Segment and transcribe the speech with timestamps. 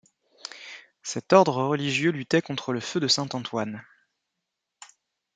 [1.03, 3.83] Cet ordre religieux luttait contre le feu de Saint-Antoine.